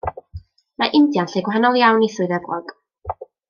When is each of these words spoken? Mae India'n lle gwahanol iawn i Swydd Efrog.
Mae 0.83 0.95
India'n 0.99 1.29
lle 1.35 1.45
gwahanol 1.49 1.79
iawn 1.83 2.07
i 2.07 2.11
Swydd 2.17 2.37
Efrog. 2.41 2.75